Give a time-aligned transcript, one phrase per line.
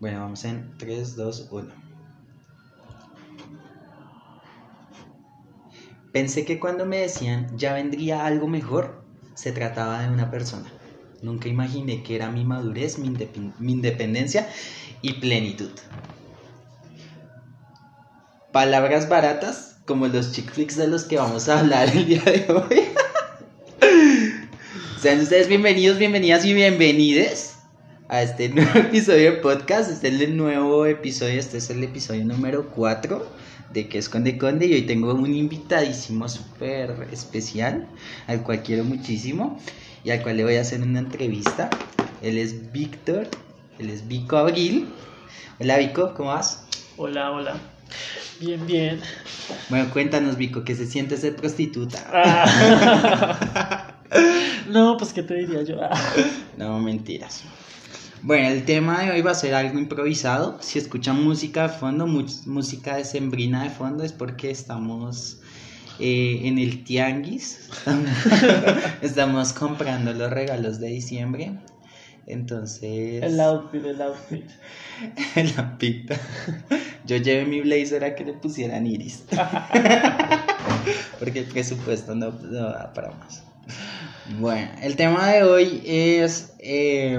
[0.00, 1.68] Bueno, vamos en 3, 2, 1.
[6.12, 9.04] Pensé que cuando me decían ya vendría algo mejor,
[9.34, 10.72] se trataba de una persona.
[11.22, 14.48] Nunca imaginé que era mi madurez, mi, indep- mi independencia
[15.02, 15.70] y plenitud.
[18.52, 22.46] Palabras baratas como los chick flicks de los que vamos a hablar el día de
[22.50, 22.88] hoy.
[24.98, 27.49] Sean ustedes bienvenidos, bienvenidas y bienvenides
[28.10, 29.88] a este nuevo episodio de podcast.
[29.90, 33.24] Este es el nuevo episodio, este es el episodio número 4
[33.72, 37.86] de Que es Conde Conde y hoy tengo un invitadísimo súper especial
[38.26, 39.60] al cual quiero muchísimo
[40.02, 41.70] y al cual le voy a hacer una entrevista.
[42.20, 43.28] Él es Víctor,
[43.78, 44.88] él es Vico Abril.
[45.60, 46.66] Hola Vico, ¿cómo vas?
[46.96, 47.54] Hola, hola.
[48.40, 49.00] Bien, bien.
[49.68, 52.04] Bueno, cuéntanos Vico, ¿qué se siente ser prostituta?
[52.12, 53.94] Ah.
[54.68, 55.76] no, pues, ¿qué te diría yo?
[56.56, 57.44] No, mentiras.
[58.22, 60.58] Bueno, el tema de hoy va a ser algo improvisado.
[60.60, 65.40] Si escuchan música de fondo, música de sembrina de fondo, es porque estamos
[65.98, 67.70] eh, en el tianguis.
[67.70, 68.10] Estamos,
[69.02, 71.52] estamos comprando los regalos de diciembre.
[72.26, 74.44] Entonces, El outfit, el outfit.
[75.56, 76.20] la pita.
[77.06, 79.24] Yo llevé mi blazer a que le pusieran iris.
[81.18, 83.42] Porque el presupuesto no, no da para más.
[84.38, 86.52] Bueno, el tema de hoy es.
[86.58, 87.18] eh,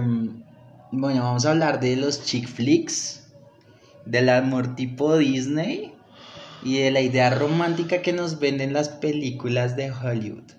[0.92, 3.31] bueno, vamos a hablar de los chick flicks,
[4.06, 5.94] del amor tipo Disney
[6.64, 10.52] y de la idea romántica que nos venden las películas de Hollywood.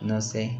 [0.00, 0.56] No sé.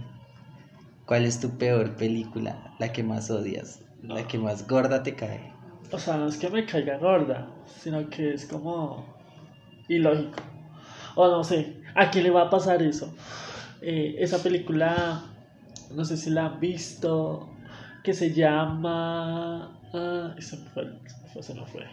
[1.06, 2.74] ¿Cuál es tu peor película?
[2.78, 5.52] La que más odias, la que más gorda te cae.
[5.92, 7.48] O sea, no es que me caiga gorda,
[7.80, 9.04] sino que es como
[9.88, 10.42] ilógico.
[11.14, 13.14] O no sé, ¿a quién le va a pasar eso?
[13.82, 15.24] Eh, esa película,
[15.94, 17.51] no sé si la han visto,
[18.02, 19.78] que se llama...
[19.94, 21.86] Ah, se me fue, se me fue, se me fue.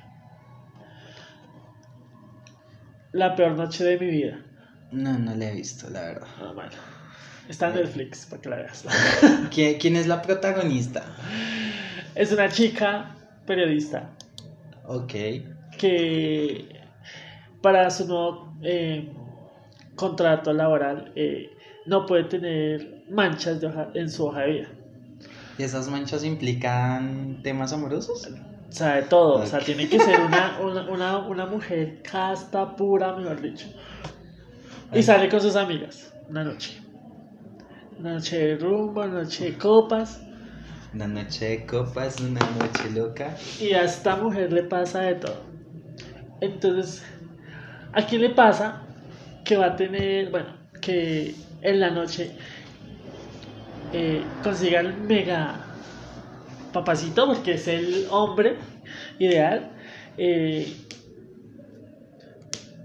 [3.11, 4.39] La peor noche de mi vida.
[4.91, 6.27] No, no la he visto, la verdad.
[6.41, 6.71] Ah, bueno.
[7.47, 8.85] Está en Netflix, para que la veas.
[9.51, 11.03] ¿Quién, quién es la protagonista?
[12.15, 13.15] Es una chica
[13.45, 14.11] periodista
[14.85, 15.13] Ok.
[15.77, 16.79] que
[17.61, 19.11] para su nuevo eh,
[19.95, 21.49] contrato laboral eh,
[21.87, 24.67] no puede tener manchas de hoja, en su hoja de vida.
[25.59, 28.25] ¿Y esas manchas implican temas amorosos?
[28.25, 29.41] O sea, de todo.
[29.41, 33.67] O sea, tiene que ser una, una, una, una mujer casta, pura, mejor dicho.
[34.93, 36.81] Y sale con sus amigas una noche.
[37.99, 40.21] Una noche de rumbo, una noche de copas.
[40.93, 43.35] Una noche de copas, una noche loca.
[43.59, 45.43] Y a esta mujer le pasa de todo.
[46.39, 47.03] Entonces,
[47.91, 48.83] ¿a quién le pasa
[49.43, 52.31] que va a tener, bueno, que en la noche
[53.93, 55.55] eh, consiga el mega
[56.73, 58.55] papacito, porque es el hombre
[59.19, 59.71] ideal?
[60.17, 60.73] eh,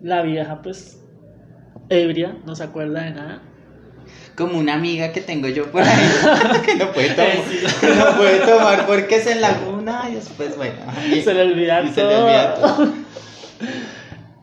[0.03, 1.01] la vieja, pues,
[1.89, 3.43] ebria, no se acuerda de nada.
[4.37, 6.09] Como una amiga que tengo yo por ahí,
[6.67, 7.31] que no puede tomar,
[7.81, 10.75] que no puede tomar porque es en laguna y después, bueno.
[11.13, 12.11] y- Se le olvida y se todo.
[12.11, 12.93] le olvida todo.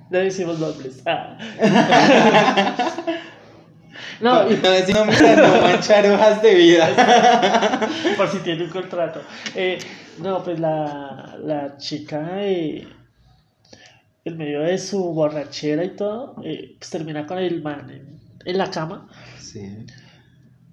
[0.10, 1.02] Le decimos nombres.
[1.06, 1.38] Ah.
[4.20, 4.56] No, y
[4.94, 6.96] No, para no manchar hojas de vida.
[8.16, 9.26] por si tiene un contrato.
[9.54, 9.80] Eh,
[10.18, 12.88] no, pues la, la chica, eh,
[14.26, 18.58] en medio de su borrachera y todo, eh, pues termina con el man en, en
[18.58, 19.08] la cama.
[19.36, 19.86] Sí.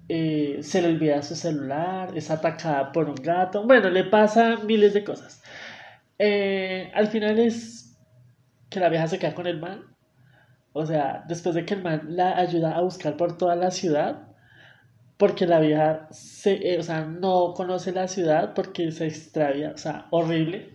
[0.07, 3.65] eh, se le olvida su celular, es atacada por un gato.
[3.65, 5.41] Bueno, le pasa miles de cosas.
[6.19, 7.97] Eh, al final es
[8.69, 9.83] que la vieja se queda con el man.
[10.73, 14.27] O sea, después de que el man la ayuda a buscar por toda la ciudad,
[15.17, 19.77] porque la vieja se, eh, o sea, no conoce la ciudad porque se extravía, o
[19.77, 20.73] sea, horrible.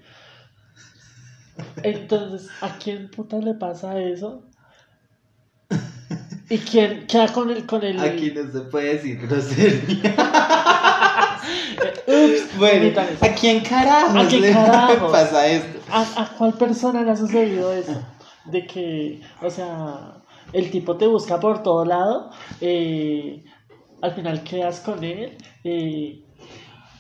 [1.82, 4.42] Entonces, ¿a quién puta le pasa eso?
[6.50, 7.98] ¿Y quién queda con el, con el...
[7.98, 10.14] Aquí no se puede decir grosería.
[12.06, 13.00] Ups, Bueno.
[13.00, 15.78] ¿a quién carajos ¿A quién le pasa esto?
[15.90, 18.02] ¿A, ¿A cuál persona le ha sucedido eso?
[18.44, 22.30] De que, o sea, el tipo te busca por todo lado,
[22.60, 23.44] eh,
[24.02, 26.20] al final quedas con él, eh,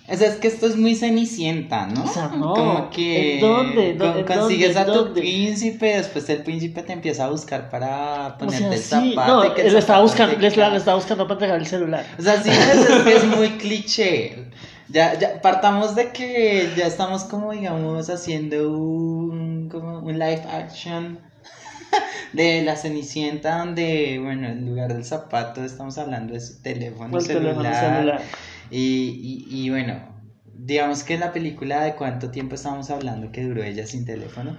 [0.06, 2.04] O sea, es que esto es muy cenicienta, ¿no?
[2.04, 2.52] O sea, no.
[2.54, 3.90] Como que ¿En dónde?
[3.90, 4.24] ¿En dónde?
[4.24, 5.20] consigues ¿En a tu dónde?
[5.20, 9.44] príncipe, después el príncipe te empieza a buscar para o ponerte sea, el zapato.
[9.44, 10.70] no, que el estaba zapato buscando, le, queda.
[10.70, 12.06] le estaba buscando para entregar el celular.
[12.18, 14.50] O sea, sí, es que es muy cliché.
[14.88, 21.18] Ya, ya, partamos de que ya estamos como, digamos, haciendo un, como un live action
[22.32, 27.24] de la Cenicienta, donde, bueno, en lugar del zapato estamos hablando de su teléfono El
[27.24, 27.54] celular.
[27.56, 28.22] teléfono celular.
[28.70, 30.14] Y, y, y bueno,
[30.54, 34.58] digamos que la película de cuánto tiempo estábamos hablando que duró ella sin teléfono.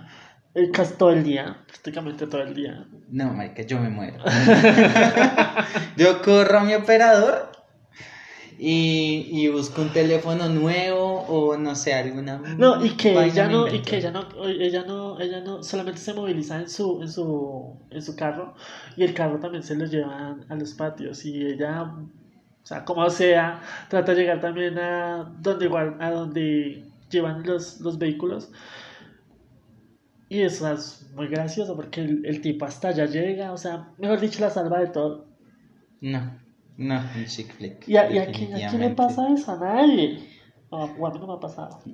[0.54, 2.86] Eh, Casi todo el día, prácticamente todo el día.
[3.10, 4.24] No, marica, yo me muero.
[5.98, 7.52] yo corro a mi operador
[8.58, 13.68] y, y busco un teléfono nuevo o no sé, alguna No, y que ella no,
[13.68, 17.78] y que ella no, ella no, ella no, solamente se moviliza en su, en su,
[17.90, 18.56] en su carro,
[18.96, 23.10] y el carro también se lo llevan a los patios, y ella, o sea, como
[23.10, 25.70] sea, trata de llegar también a donde
[26.00, 28.52] a donde llevan los, los vehículos.
[30.28, 34.20] Y eso es muy gracioso porque el, el tipo hasta allá llega, o sea, mejor
[34.20, 35.28] dicho, la salva de todo.
[36.02, 36.45] No,
[36.78, 37.88] no, un chick flick.
[37.88, 39.52] ¿Y a, y a quién, a quién le pasa eso?
[39.52, 40.20] A nadie.
[40.70, 41.80] O a, mí no me ha pasado.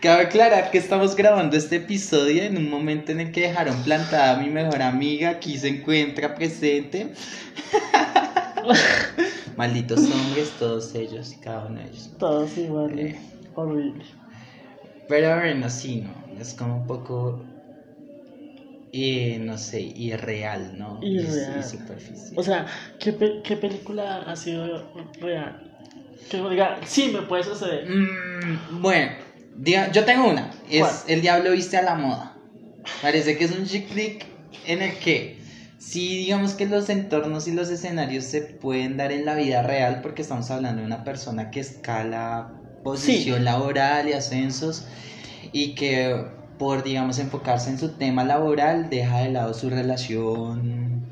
[0.00, 4.36] Cabe aclarar que estamos grabando este episodio en un momento en el que dejaron plantada
[4.36, 7.14] a mi mejor amiga, aquí se encuentra presente.
[9.56, 12.10] Malditos hombres, todos ellos cada uno de ellos.
[12.18, 13.14] Todos iguales.
[13.14, 13.18] Eh.
[13.54, 14.04] Horrible.
[15.08, 16.40] Pero bueno, sí, ¿no?
[16.40, 17.42] Es como un poco,
[18.96, 21.00] eh, no sé, irreal, ¿no?
[21.02, 21.60] Irreal.
[21.60, 22.32] Y, superficial.
[22.36, 22.66] O sea,
[23.00, 24.88] ¿qué, pe- qué película ha sido
[25.20, 25.60] real?
[26.30, 27.88] Que diga, sí, me puede suceder.
[27.88, 29.12] Mm, bueno,
[29.56, 30.50] diga- yo tengo una.
[30.70, 30.94] Es ¿Cuál?
[31.08, 32.36] El Diablo Viste a la Moda.
[33.02, 34.26] Parece que es un chick flick
[34.66, 35.38] en el que
[35.78, 40.00] sí, digamos que los entornos y los escenarios se pueden dar en la vida real
[40.02, 42.48] porque estamos hablando de una persona que escala
[42.82, 44.84] posición laboral y ascensos
[45.52, 46.14] y que
[46.58, 51.02] por, digamos, enfocarse en su tema laboral deja de lado su relación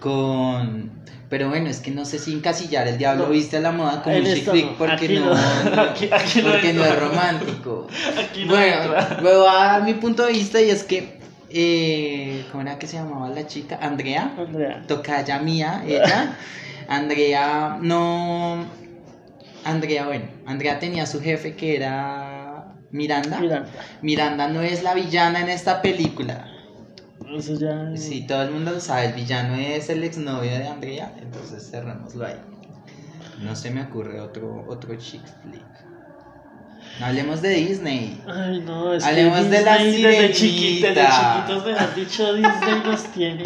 [0.00, 0.90] con...
[1.28, 3.30] Pero bueno, es que no sé si encasillar el Diablo No.
[3.30, 5.34] Viste a la Moda como En un chick porque no, no.
[5.74, 7.88] no- Aquí- aquí no porque no es romántico.
[8.16, 9.18] Aquí Bueno, entra.
[9.20, 11.18] voy a dar mi punto de vista y es que,
[11.50, 13.76] eh, ¿cómo era que se llamaba la chica?
[13.82, 14.84] Andrea, Andrea.
[14.86, 16.36] tocaya mía, ella.
[16.88, 18.64] Andrea no...
[19.64, 22.45] Andrea, bueno, Andrea tenía su jefe que era
[22.90, 23.38] Miranda.
[23.40, 23.70] Miranda.
[24.02, 26.48] Miranda no es la villana en esta película.
[27.34, 27.90] Eso ya.
[27.96, 32.26] Sí, todo el mundo lo sabe, el villano es el exnovio de Andrea, entonces cerrémoslo
[32.26, 32.36] ahí.
[33.42, 35.62] No se me ocurre otro, otro chick flick.
[37.00, 38.22] No hablemos de Disney.
[38.26, 40.88] Ay, no, es Hablemos que de la Disney desde, chiqui- sirenita.
[40.88, 43.42] desde chiquitos me has dicho Disney nos tiene.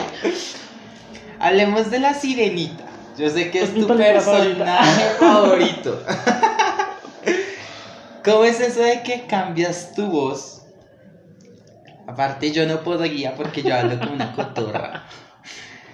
[1.39, 2.85] Hablemos de la sirenita.
[3.19, 6.03] Yo sé que es, tu personaje favorito.
[8.25, 10.67] ¿Cómo es eso de que cambias tu voz?
[12.07, 15.05] Aparte yo no podría porque yo hablo como una cotorra.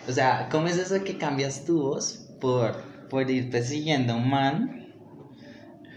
[0.08, 2.72] O sea, ¿cómo es eso de que cambias tu voz por,
[3.10, 4.86] por ir persiguiendo a un man?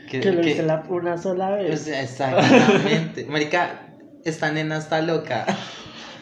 [0.09, 1.81] Que lo hice la- una sola O vez.
[1.83, 3.25] sea, exactamente.
[3.29, 3.87] Marica,
[4.25, 5.45] esta nena está loca.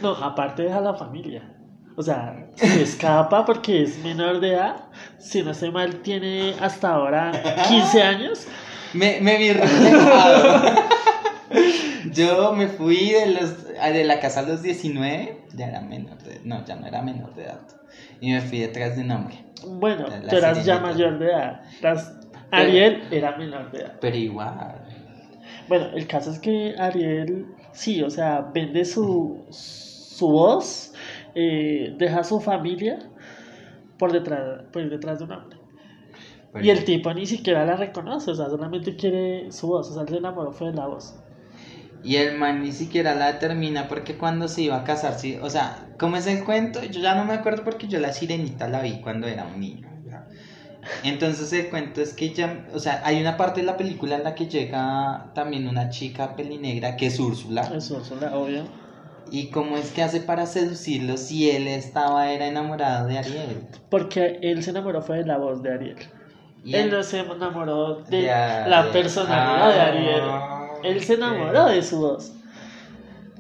[0.01, 1.53] No, aparte deja la familia.
[1.95, 4.85] O sea, se escapa porque es menor de edad.
[5.17, 7.31] Si no estoy mal, tiene hasta ahora
[7.67, 8.45] 15 años.
[8.93, 10.75] Me, me vi reflejado.
[12.13, 16.39] Yo me fui de, los, de la casa a los 19, ya era menor de
[16.43, 17.59] no, ya no era menor de edad.
[18.21, 19.43] Y me fui detrás de un hombre.
[19.67, 21.61] Bueno, tú eras ya mayor de edad.
[21.79, 22.13] Eras-
[22.51, 23.93] Ariel era menor de edad.
[23.99, 24.81] Pero igual.
[25.67, 30.93] Bueno, el caso es que Ariel, sí, o sea, vende su, su voz,
[31.35, 32.99] eh, deja su familia
[33.97, 35.56] por detrás, por detrás de un hombre.
[36.51, 39.93] Pero- Y el tipo ni siquiera la reconoce, o sea, solamente quiere su voz, o
[39.93, 41.13] sea, él se enamoró fue de la voz.
[42.03, 45.49] Y el man ni siquiera la determina porque cuando se iba a casar, sí, o
[45.49, 46.81] sea, ¿cómo es el cuento?
[46.83, 49.87] Yo ya no me acuerdo porque yo la sirenita la vi cuando era un niño.
[51.03, 54.23] Entonces el cuento es que ya, o sea, hay una parte de la película en
[54.23, 57.61] la que llega también una chica pelinegra que es Úrsula.
[57.75, 58.63] Eso, eso, la- obvio.
[59.29, 63.67] ¿Y cómo es que hace para seducirlo si él estaba, era enamorado de Ariel?
[63.89, 65.97] Porque él se enamoró fue de la voz de Ariel.
[66.73, 68.23] Él no se enamoró de De
[68.67, 70.23] la personalidad de Ah, Ariel.
[70.95, 72.33] Él se enamoró de su voz.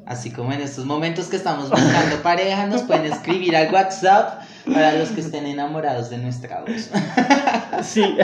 [0.05, 4.93] Así como en estos momentos que estamos buscando pareja, nos pueden escribir al WhatsApp para
[4.93, 6.89] los que estén enamorados de nuestra voz.
[7.83, 8.17] Sí.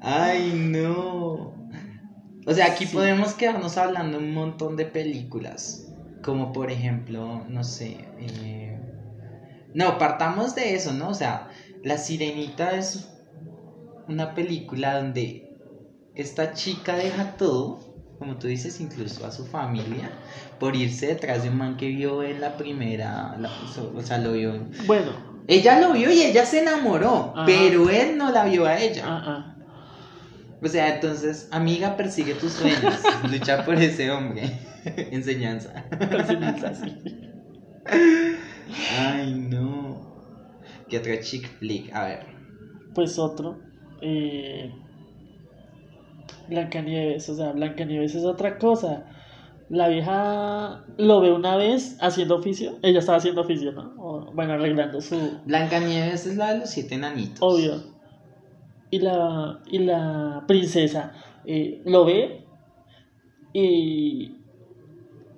[0.00, 1.52] Ay, no.
[2.46, 2.94] O sea, aquí Sí.
[2.94, 5.86] podemos quedarnos hablando un montón de películas.
[6.22, 8.06] Como por ejemplo, no sé.
[8.18, 8.78] eh,
[9.74, 11.08] No, partamos de eso, ¿no?
[11.08, 11.48] O sea,
[11.82, 13.08] La Sirenita es
[14.08, 15.48] una película donde
[16.14, 17.80] esta chica deja todo,
[18.18, 20.10] como tú dices, incluso a su familia,
[20.60, 23.36] por irse detrás de un man que vio en la primera.
[23.38, 23.50] la-
[23.94, 24.68] o sea, lo vio.
[24.86, 27.46] Bueno, Ella lo vio y ella se enamoró, Ajá.
[27.46, 29.02] pero él no la vio a ella.
[29.06, 29.48] ah, ah.
[30.64, 32.94] O sea, entonces, amiga, persigue tus sueños.
[33.28, 34.56] Lucha por ese hombre.
[35.10, 35.84] Enseñanza.
[36.00, 36.96] Es, así.
[39.00, 40.11] Ay, no.
[40.92, 41.90] ¿Qué otra chick flick?
[41.94, 42.26] A ver.
[42.94, 43.56] pues otro.
[44.02, 44.70] Eh,
[46.50, 49.06] Blancanieves, o sea, Blancanieves es otra cosa.
[49.70, 52.78] La vieja lo ve una vez haciendo oficio.
[52.82, 53.94] Ella estaba haciendo oficio, ¿no?
[53.96, 55.16] O, bueno, arreglando su.
[55.46, 57.38] Blancanieves es la de los siete enanitos.
[57.40, 57.82] Obvio.
[58.90, 61.14] Y la, y la princesa
[61.46, 62.44] eh, lo ve
[63.54, 64.36] y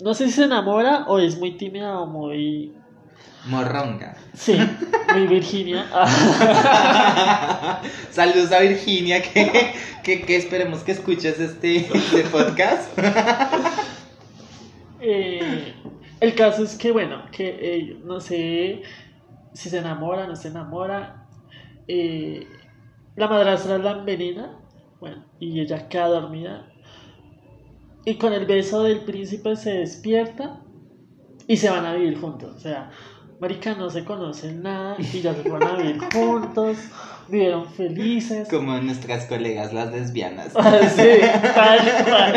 [0.03, 2.75] no sé si se enamora o es muy tímida o muy
[3.47, 4.17] Morronga.
[4.33, 4.59] Sí,
[5.13, 5.87] muy Virginia.
[8.11, 12.99] Saludos a Virginia, que, que, que, esperemos que escuches este, este podcast.
[15.07, 15.75] Eh,
[16.21, 18.81] el caso es que, bueno, que eh, no sé
[19.53, 21.27] si se enamora, no se enamora.
[21.87, 22.47] Eh,
[23.15, 24.59] la madrastra la envenena,
[25.01, 26.67] bueno, y ella queda dormida.
[28.07, 30.61] Y con el beso del príncipe se despierta
[31.47, 32.55] y se van a vivir juntos.
[32.57, 32.91] O sea,
[33.45, 36.79] Marica, no se conocen nada y ya se van a vivir juntos,
[37.29, 38.49] vivieron felices.
[38.49, 40.53] Como nuestras colegas las lesbianas.
[40.57, 41.21] Ah, sí,
[41.55, 42.35] tal cual.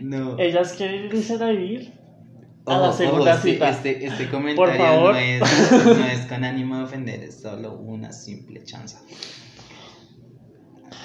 [0.00, 0.38] No.
[0.38, 1.94] Ellas quieren irse a vivir
[2.66, 3.70] a la segunda este, cita.
[3.70, 5.14] Este, este comentario favor.
[5.14, 5.40] No, es,
[5.82, 9.00] no es con ánimo de ofender, es solo una simple chanza.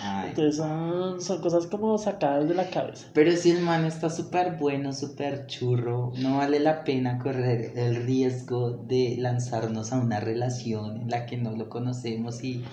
[0.01, 0.29] Ay.
[0.29, 3.07] Entonces son, son cosas como sacadas de la cabeza.
[3.13, 8.05] Pero si el man está súper bueno, súper churro, no vale la pena correr el
[8.05, 12.63] riesgo de lanzarnos a una relación en la que no lo conocemos y,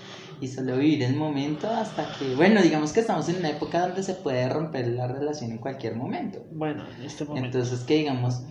[0.41, 4.03] y solo vivir el momento hasta que, bueno, digamos que estamos en una época donde
[4.03, 6.45] se puede romper la relación en cualquier momento.
[6.51, 7.47] Bueno, en este momento.
[7.47, 8.41] Entonces, que digamos,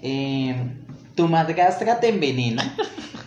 [0.00, 0.54] eh,
[1.14, 2.76] tu madrastra te envenena.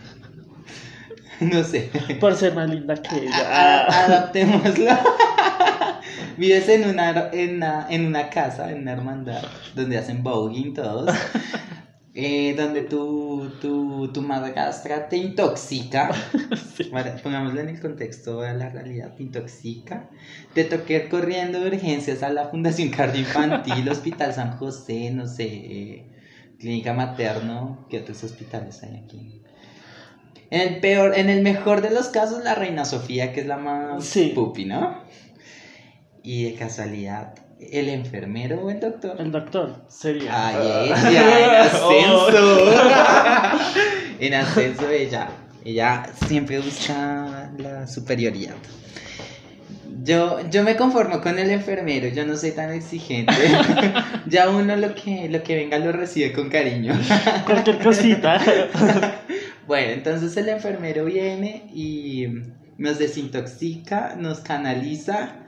[1.41, 1.89] no sé.
[2.19, 3.85] Por ser más linda que ella.
[3.87, 4.91] a- adaptémoslo.
[6.37, 11.13] Vives en una, en, una, en una casa, en una hermandad, donde hacen voguing todos.
[12.13, 16.09] eh, donde tu, tu, tu madrastra te intoxica.
[16.75, 16.85] Sí.
[16.85, 20.09] Para- pongámoslo en el contexto de la realidad, te intoxica.
[20.53, 25.43] Te toqué corriendo de urgencias a la Fundación Cardio Infantil, Hospital San José, no sé,
[25.45, 26.05] eh,
[26.59, 29.41] Clínica Materno, ¿qué otros hospitales hay aquí?
[30.51, 33.57] En el peor, en el mejor de los casos, la Reina Sofía, que es la
[33.57, 34.31] más Sí.
[34.35, 34.99] pupi, ¿no?
[36.23, 39.15] Y de casualidad, el enfermero o el doctor.
[39.19, 40.47] El doctor sería.
[40.47, 40.55] Ay,
[40.87, 42.71] ella, en ascenso.
[44.19, 45.29] en ascenso ella.
[45.63, 48.53] Ella siempre busca la superioridad.
[50.03, 53.33] Yo, yo me conformo con el enfermero, yo no soy tan exigente.
[54.27, 56.93] ya uno lo que, lo que venga lo recibe con cariño.
[57.45, 58.39] Cualquier cosita.
[59.67, 62.27] Bueno, entonces el enfermero viene y
[62.77, 65.45] nos desintoxica, nos canaliza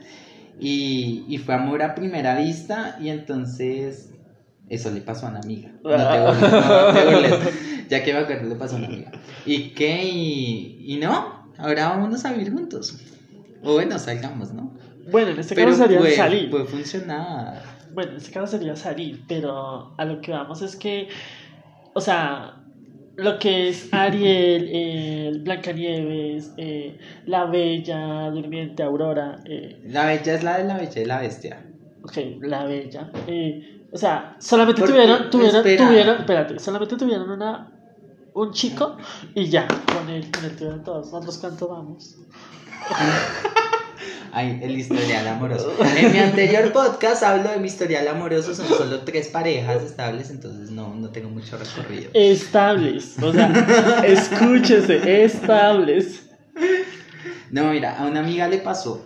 [0.60, 4.12] y, y fue amor a primera vista y entonces
[4.70, 5.70] eso le pasó a una amiga.
[5.84, 7.54] No te burles, no te burles.
[7.90, 9.12] Ya que me acuerdo le pasó a una amiga.
[9.46, 10.04] ¿Y qué?
[10.04, 13.00] Y, y no, ahora vámonos a vivir juntos.
[13.64, 14.74] O bueno, salgamos, ¿no?
[15.10, 16.50] Bueno, en este Pero caso sería puede, salir.
[16.50, 17.64] puede funcionar.
[17.94, 21.08] Bueno, en este caso sería salir, pero a lo que vamos es que,
[21.94, 22.56] o sea,
[23.18, 30.44] lo que es Ariel, eh, Blancanieves, eh, La Bella, Durmiente, Aurora, eh, La bella es
[30.44, 31.66] la de la bella y la bestia.
[32.04, 35.88] ok, La Bella, eh, o sea, solamente Porque- tuvieron, tuvieron, espera.
[35.88, 37.72] tuvieron, espérate, solamente tuvieron una,
[38.34, 38.96] un chico
[39.34, 42.16] y ya, con él, con él tuvieron todos, nosotros cuánto vamos.
[44.31, 45.74] Ay, el historial amoroso.
[45.98, 50.72] En mi anterior podcast hablo de mi historial amoroso, son solo tres parejas estables, entonces
[50.72, 52.12] no, no tengo mucho recorrido.
[52.13, 56.29] Estables, o sea, escúchese, estables.
[57.51, 59.05] No, mira, a una amiga le pasó.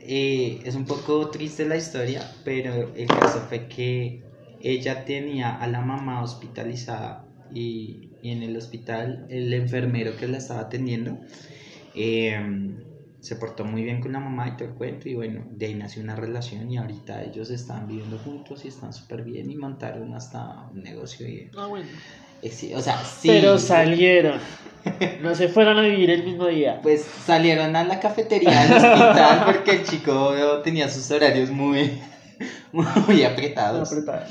[0.00, 4.22] Eh, es un poco triste la historia, pero el caso fue que
[4.60, 7.24] ella tenía a la mamá hospitalizada
[7.54, 11.18] y, y en el hospital el enfermero que la estaba atendiendo
[11.94, 12.38] eh,
[13.20, 15.74] se portó muy bien con la mamá y todo el cuento y bueno, de ahí
[15.74, 20.14] nació una relación y ahorita ellos están viviendo juntos y están súper bien y montaron
[20.14, 21.86] hasta un negocio y, Ah, bueno.
[22.42, 23.28] eh, sí, o sea, sí.
[23.28, 24.40] Pero salieron.
[25.20, 26.80] No se fueron a vivir el mismo día.
[26.82, 30.32] Pues salieron a la cafetería del hospital porque el chico
[30.64, 32.00] tenía sus horarios muy,
[32.72, 33.92] muy apretados.
[33.92, 34.26] Apretada.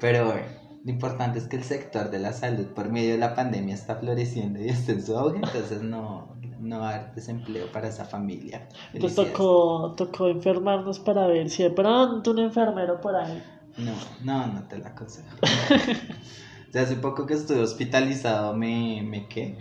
[0.00, 0.46] Pero bueno,
[0.84, 3.96] lo importante es que el sector de la salud por medio de la pandemia está
[3.96, 8.04] floreciendo y está en su auge, entonces no, no va a haber desempleo para esa
[8.04, 8.66] familia.
[8.92, 13.42] Entonces tocó, tocó enfermarnos para ver si de pronto un enfermero por ahí.
[13.76, 13.92] No,
[14.24, 15.28] no, no te la aconsejo.
[15.42, 19.58] o sea, hace poco que estuve hospitalizado me, me qué.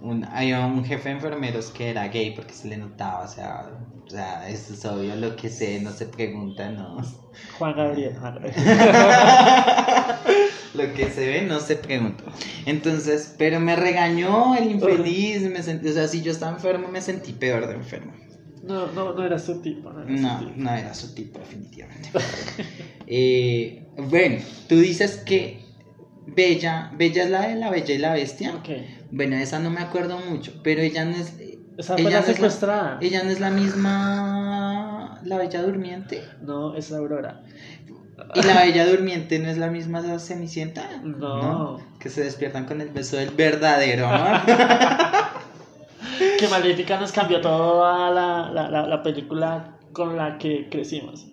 [0.00, 3.68] Un, había un jefe de enfermeros que era gay porque se le notaba, o sea,
[4.06, 6.98] o sea, eso es obvio, lo que sé, no se pregunta, no.
[7.58, 8.16] Juan Gabriel.
[8.16, 8.54] Juan Gabriel.
[10.74, 12.24] Lo que se ve no se pregunta.
[12.66, 17.00] Entonces, pero me regañó el infeliz, me sentí, o sea, si yo estaba enfermo me
[17.00, 18.12] sentí peor de enfermo.
[18.62, 19.90] No, no, no era su tipo.
[19.90, 20.60] No, era No, su tipo.
[20.60, 22.10] no era su tipo, definitivamente.
[23.10, 24.36] Eh, bueno,
[24.68, 25.60] tú dices que
[26.34, 28.54] Bella, Bella es la de la Bella y la Bestia.
[28.54, 28.68] Ok.
[29.10, 31.34] Bueno, esa no me acuerdo mucho, pero ella no es.
[31.76, 32.98] Esa fue ella la no es secuestrada.
[33.00, 35.20] ella no es la misma.
[35.24, 36.22] La Bella Durmiente.
[36.42, 37.42] No, es Aurora.
[38.34, 41.00] Y la Bella Durmiente no es la misma de la Cenicienta.
[41.02, 41.78] No.
[42.00, 44.40] Que se despiertan con el beso del verdadero amor.
[46.38, 51.26] Que Maléfica nos cambió toda la, la, la, la película con la que crecimos.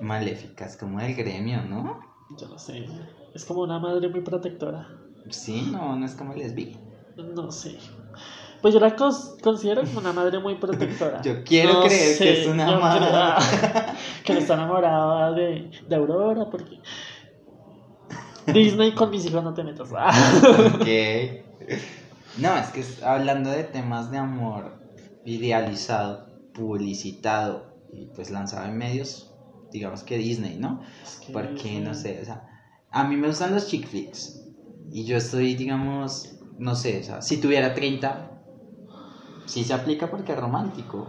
[0.00, 2.00] Maléficas, como del gremio, ¿no?
[2.38, 2.86] Yo no sé.
[3.34, 4.88] Es como una madre muy protectora.
[5.30, 6.76] Sí, no, no es como lesbi.
[7.16, 7.78] No sé.
[8.62, 11.20] Pues yo la cos- considero como una madre muy protectora.
[11.24, 13.06] Yo quiero No creer sé, que es una madre.
[14.24, 16.80] que no está enamorada de, de Aurora porque
[18.46, 19.90] Disney con mis hijos no te metas.
[19.90, 20.86] Ok.
[22.38, 24.72] No, es que hablando de temas de amor
[25.24, 29.30] idealizado, publicitado y pues lanzado en medios,
[29.72, 30.80] digamos que Disney, ¿no?
[31.02, 32.46] Es que- Porque no sé, o sea,
[32.94, 34.40] a mí me gustan los chick flicks
[34.92, 38.30] y yo estoy, digamos, no sé, o sea, si tuviera 30,
[39.46, 41.08] sí se aplica porque es romántico.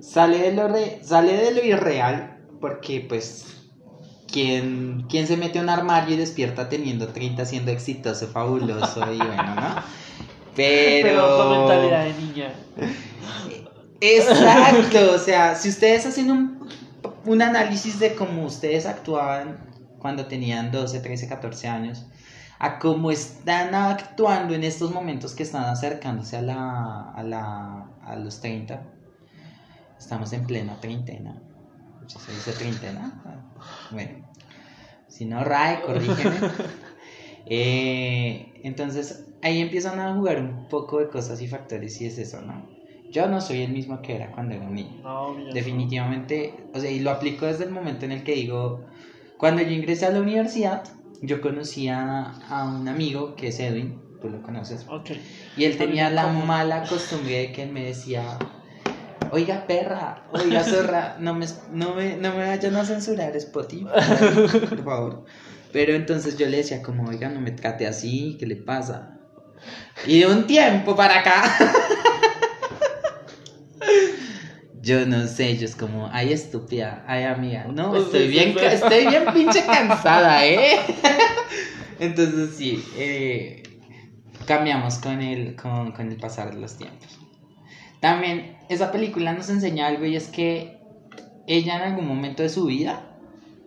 [0.00, 3.46] Sale de lo, re- sale de lo irreal porque pues
[4.30, 9.18] quien, quien se mete a un armario y despierta teniendo 30 siendo exitoso, fabuloso y
[9.18, 9.74] bueno, ¿no?
[10.54, 11.08] Pero...
[11.08, 12.54] Pero con mentalidad de niña.
[14.00, 16.51] Exacto, o sea, si ustedes hacen un,
[17.24, 19.58] un análisis de cómo ustedes actuaban
[19.98, 22.06] cuando tenían 12, 13, 14 años,
[22.58, 28.16] a cómo están actuando en estos momentos que están acercándose a, la, a, la, a
[28.16, 28.82] los 30,
[29.98, 31.40] estamos en plena treintena.
[32.06, 33.22] ¿Sí ¿Se dice treintena?
[33.90, 34.28] Bueno,
[35.08, 36.40] si no, Ray, corrígeme.
[37.44, 42.40] Eh, entonces, ahí empiezan a jugar un poco de cosas y factores y es eso,
[42.40, 42.68] ¿no?
[43.12, 45.02] Yo no soy el mismo que era cuando era un niño.
[45.02, 45.36] No.
[45.52, 48.86] Definitivamente, o sea, y lo aplico desde el momento en el que digo,
[49.36, 50.82] cuando yo ingresé a la universidad,
[51.20, 52.32] yo conocí a,
[52.64, 55.10] un amigo que es Edwin, tú lo conoces, Ok.
[55.58, 58.38] y él tenía la mala costumbre de que él me decía,
[59.30, 63.84] oiga perra, oiga zorra, no me, no me, no me vayan a censurar Spotify,
[64.70, 65.24] por favor.
[65.70, 69.18] Pero entonces yo le decía como, oiga, no me trate así, ¿qué le pasa?
[70.06, 71.42] Y de un tiempo para acá.
[74.82, 79.24] Yo no sé, yo es como, ay estúpida, ay amiga, no, estoy bien, estoy bien
[79.32, 80.76] pinche cansada, ¿eh?
[82.00, 83.62] Entonces sí, eh,
[84.46, 87.18] cambiamos con el, con, con el pasar de los tiempos.
[88.00, 90.76] También esa película nos enseña algo y es que
[91.46, 93.04] ella en algún momento de su vida,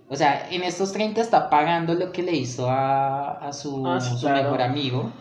[0.09, 4.01] o sea, en estos 30 está pagando lo que le hizo a, a su, Ah,
[4.01, 4.43] su claro.
[4.43, 5.11] mejor amigo,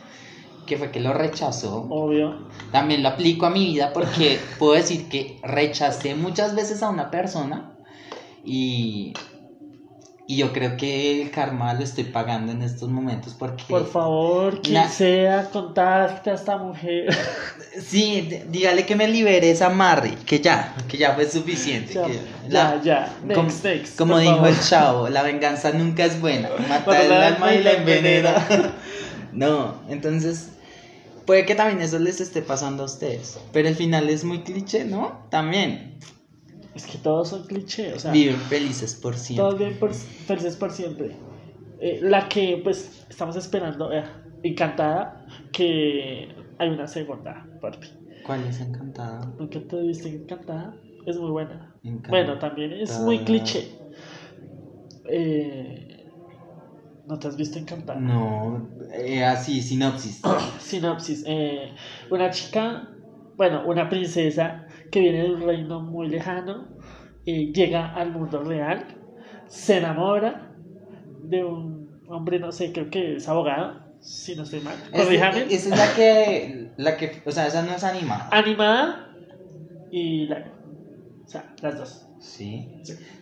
[0.66, 1.86] que fue que lo rechazó.
[1.90, 2.48] Obvio.
[2.72, 7.10] También lo aplico a mi vida porque puedo decir que rechacé muchas veces a una
[7.10, 7.70] persona
[8.44, 9.12] y,
[10.26, 13.64] y yo creo que el karma lo estoy pagando en estos momentos porque...
[13.68, 17.08] Por favor, quien sea, contacte a esta mujer.
[17.74, 21.92] Sí, dígale que me libere esa amarre, que ya, que ya fue suficiente.
[21.92, 23.16] ya, que ya, la- ya.
[23.24, 24.48] Next, como, next, como dijo favor.
[24.48, 28.46] el chavo, la venganza nunca es buena, mata el alma y la envenena.
[29.34, 30.52] No, entonces
[31.26, 34.84] puede que también eso les esté pasando a ustedes, pero el final es muy cliché,
[34.84, 35.26] ¿no?
[35.30, 35.98] También
[36.74, 37.94] Es que todos son clichés.
[37.94, 39.56] O sea, viven felices por siempre.
[39.56, 41.16] todos por, felices por siempre.
[41.80, 44.04] Eh, la que, pues, estamos esperando, eh,
[44.42, 47.88] encantada, que hay una segunda parte.
[48.24, 49.32] ¿Cuál es encantada?
[49.38, 50.74] ¿Nunca te viste encantada?
[51.06, 51.74] Es muy buena.
[51.82, 52.10] Encantada.
[52.10, 53.68] Bueno, también es muy cliché.
[55.10, 55.83] Eh,
[57.06, 58.00] ¿No te has visto encantada?
[58.00, 60.22] No, eh, así, sinopsis.
[60.58, 61.24] Sinopsis.
[61.26, 61.74] eh,
[62.10, 62.88] una chica,
[63.36, 66.66] bueno, una princesa que viene de un reino muy lejano,
[67.26, 68.86] eh, llega al mundo real,
[69.48, 70.50] se enamora
[71.22, 74.76] de un hombre, no sé, creo que es abogado, si no estoy mal.
[74.90, 75.44] Corríjame.
[75.50, 78.28] esa es la que, la que, o sea, esa no es animada.
[78.32, 79.10] Animada
[79.90, 80.53] y la...
[81.24, 82.00] O sea, las dos.
[82.20, 82.68] Sí.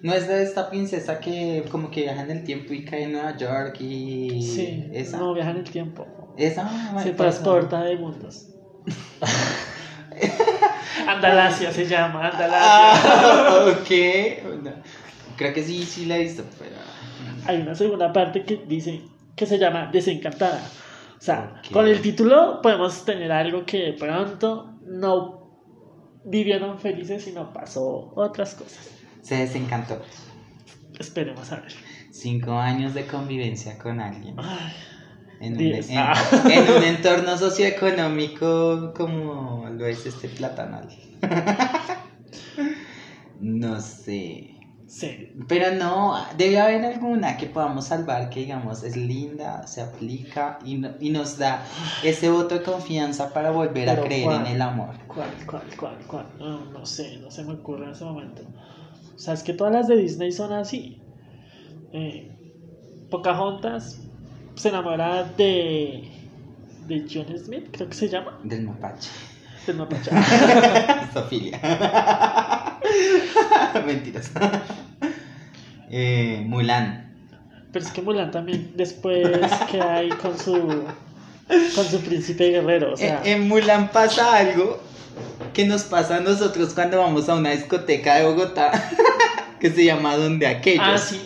[0.03, 3.13] No es de esta princesa que como que viaja en el tiempo y cae en
[3.13, 5.19] Nueva York y Sí, esa.
[5.19, 6.07] no viaja en el tiempo.
[6.37, 6.69] Esa
[7.03, 8.49] Se me transporta de mundos.
[11.07, 12.59] Andalasia se llama, Andalasia.
[12.63, 13.91] Ah, ok.
[14.63, 14.71] No,
[15.37, 16.77] Creo que sí, sí la he visto, pero
[17.47, 19.01] Hay una segunda parte que dice
[19.35, 20.61] que se llama Desencantada.
[21.19, 21.73] O sea, Ok.
[21.73, 25.42] con el título podemos tener algo que de pronto no
[26.25, 28.91] vivieron felices, sino pasó otras cosas.
[29.23, 30.03] se desencantó.
[30.99, 31.73] Esperemos a ver.
[32.11, 34.35] Cinco años de convivencia con alguien.
[34.39, 34.73] Ay,
[35.41, 36.15] En un, en- Ah.
[36.51, 40.89] en un entorno socioeconómico como lo es este platanal.
[43.41, 44.52] no sé.
[44.99, 45.29] Sí.
[45.49, 50.77] Pero no, debe haber alguna que podamos salvar que digamos es linda, se aplica y,
[50.77, 51.63] no- y nos da
[52.05, 54.47] ese voto de confianza para volver a creer ¿cuál?
[54.47, 54.95] en el amor.
[55.07, 56.27] ¿Cuál, cuál, cuál, cuál?
[56.39, 58.43] No, no sé, no se me ocurre en ese momento.
[58.43, 60.99] O sea, es que todas las de Disney son así.
[61.93, 62.29] Eh,
[63.11, 63.99] Pocahontas
[64.57, 66.03] se enamora de.
[66.87, 68.39] de John Smith, creo que se llama.
[68.43, 69.11] Del mapache.
[69.67, 70.11] Del mapache.
[71.15, 72.59] Sofilia.
[73.87, 74.31] Mentiras.
[75.95, 77.13] Eh, Mulan.
[77.71, 79.29] Pero es que Mulan también después
[79.71, 80.55] que hay con su.
[80.57, 82.95] con su príncipe guerrero.
[82.95, 84.81] O sea, En, en Mulan pasa algo
[85.53, 88.73] que nos pasa a nosotros cuando vamos a una discoteca de Bogotá
[89.61, 90.83] que se llama Donde Aquellos.
[90.83, 91.21] ah, sí.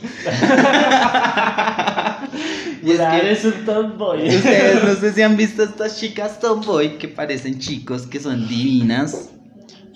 [2.82, 4.28] Y es que es un tomboy.
[4.28, 9.30] ustedes no sé si han visto estas chicas tomboy que parecen chicos que son divinas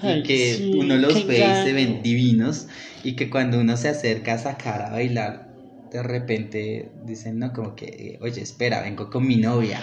[0.03, 2.67] y que sí, uno los ve y se ven divinos
[3.03, 5.51] y que cuando uno se acerca a sacar a bailar
[5.91, 9.83] de repente dicen no como que oye espera vengo con mi novia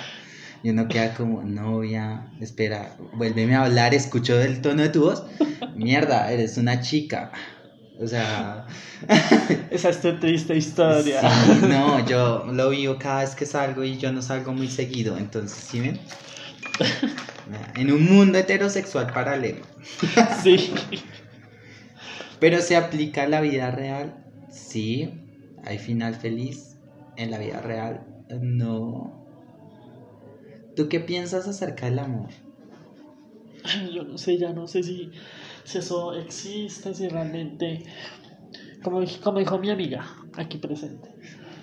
[0.64, 5.24] y uno queda como novia espera vuélveme a hablar escucho el tono de tu voz
[5.76, 7.32] mierda eres una chica
[8.00, 8.66] o sea
[9.72, 11.22] Esa es tu triste historia.
[11.22, 15.18] sí, no yo lo vivo cada vez que salgo y yo no salgo muy seguido
[15.18, 16.00] entonces ¿sí ven?
[17.76, 19.66] En un mundo heterosexual paralelo
[20.44, 20.74] Sí.
[22.40, 25.12] Pero se aplica a la vida real, sí.
[25.66, 26.78] Hay final feliz.
[27.16, 29.26] En la vida real, no.
[30.76, 32.30] ¿Tú qué piensas acerca del amor?
[33.94, 35.12] Yo no sé, ya no sé si,
[35.64, 37.84] si eso existe, si realmente,
[38.84, 41.10] como, como dijo mi amiga aquí presente,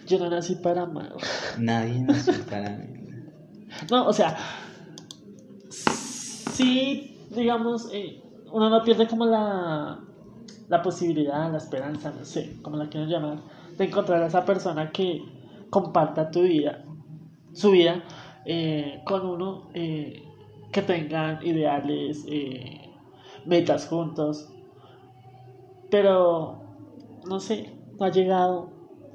[0.08, 1.14] yo no nací para amar.
[1.58, 2.86] Nadie nació para mí.
[3.90, 4.36] No, o sea,
[6.54, 9.98] sí, digamos, eh, uno no pierde como la,
[10.68, 13.38] la posibilidad, la esperanza, no sé, como la quieran llamar,
[13.76, 15.20] de encontrar a esa persona que
[15.70, 16.84] comparta tu vida,
[17.52, 18.04] su vida,
[18.44, 20.22] eh, con uno, eh,
[20.72, 22.80] que tengan ideales, eh,
[23.44, 24.48] metas juntos,
[25.90, 26.62] pero,
[27.26, 28.70] no sé, no ha llegado.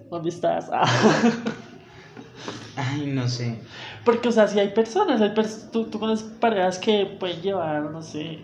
[0.10, 0.70] ¿Dónde estás?
[2.76, 3.60] Ay, no sé.
[4.06, 7.82] Porque, o sea, si hay personas, hay pers- tú, tú conoces parejas que pueden llevar,
[7.92, 8.40] no sé,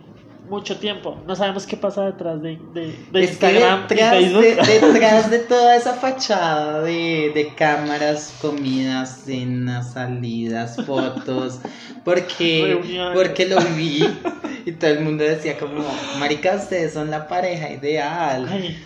[0.50, 1.18] mucho tiempo.
[1.26, 4.42] No sabemos qué pasa detrás de, de, de Es Instagram y detrás Facebook.
[4.42, 4.56] de,
[4.94, 11.60] detrás de toda esa fachada de, de cámaras, comidas, cenas, salidas, fotos,
[12.04, 14.06] porque, porque lo vi
[14.66, 15.84] y todo el mundo decía como,
[16.20, 18.46] marica, ustedes son la pareja ideal.
[18.50, 18.78] Ay,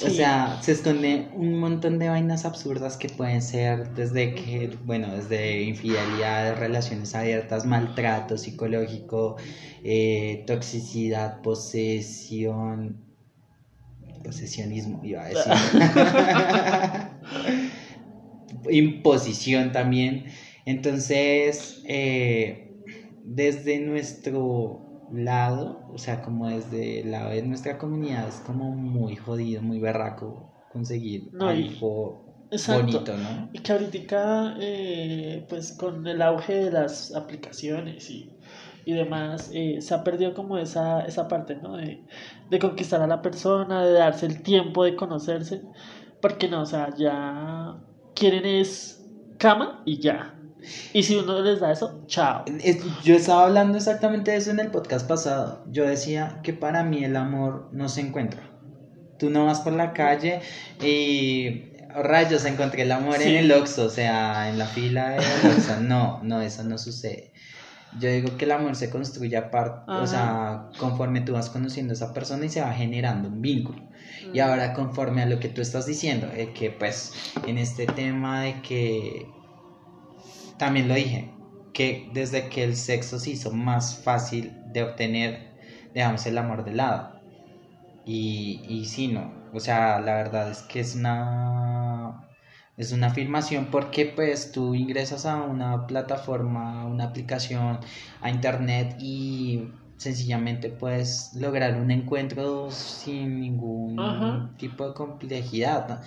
[0.00, 5.14] O sea, se esconde un montón de vainas absurdas que pueden ser desde que, bueno,
[5.14, 9.36] desde infidelidad, relaciones abiertas, maltrato psicológico,
[9.84, 13.04] eh, toxicidad, posesión,
[14.24, 15.52] posesionismo, iba a decir.
[18.70, 20.24] Imposición también.
[20.64, 22.72] Entonces, eh,
[23.24, 29.16] desde nuestro lado, o sea, como desde el lado de nuestra comunidad, es como muy
[29.16, 32.22] jodido, muy berraco conseguir No, algo
[32.66, 33.50] bonito, ¿no?
[33.52, 38.38] Y que ahorita, eh, pues con el auge de las aplicaciones y,
[38.84, 41.76] y demás, eh, se ha perdido como esa, esa parte, ¿no?
[41.76, 42.06] De,
[42.50, 45.62] de conquistar a la persona, de darse el tiempo de conocerse.
[46.20, 47.74] Porque no, o sea, ya
[48.14, 49.06] quieren es
[49.38, 50.41] cama y ya.
[50.92, 52.44] Y si uno les da eso, chao.
[53.04, 55.64] Yo estaba hablando exactamente de eso en el podcast pasado.
[55.70, 58.42] Yo decía que para mí el amor no se encuentra.
[59.18, 60.40] Tú no vas por la calle
[60.80, 63.28] y rayos encontré el amor Sí.
[63.28, 65.20] en el Oxxo, o sea, en la fila del
[65.52, 65.80] Oxxo.
[65.80, 67.32] No, no, eso no sucede.
[68.00, 71.94] Yo digo que el amor se construye aparte, o sea, conforme tú vas conociendo a
[71.94, 73.82] esa persona y se va generando un vínculo.
[74.32, 77.12] Y ahora conforme a lo que tú estás diciendo, eh, que pues
[77.46, 79.26] en este tema de que
[80.62, 81.28] también lo dije,
[81.74, 85.40] que desde que el sexo se hizo más fácil de obtener,
[85.92, 87.10] dejamos el amor de lado.
[88.04, 92.28] Y, y sí, no, o sea, la verdad es que es una,
[92.76, 97.80] es una afirmación porque pues tú ingresas a una plataforma, a una aplicación,
[98.20, 99.64] a internet y
[99.96, 104.56] sencillamente puedes lograr un encuentro sin ningún Ajá.
[104.58, 105.88] tipo de complejidad.
[105.88, 106.00] ¿no?